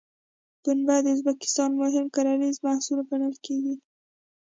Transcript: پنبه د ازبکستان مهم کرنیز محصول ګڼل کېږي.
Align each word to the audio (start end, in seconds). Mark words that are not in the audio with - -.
پنبه 0.63 0.95
د 1.03 1.07
ازبکستان 1.15 1.71
مهم 1.81 2.05
کرنیز 2.15 2.55
محصول 2.67 2.99
ګڼل 3.09 3.35
کېږي. 3.45 3.75